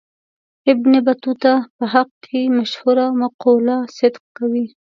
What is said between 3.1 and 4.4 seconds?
مقوله صدق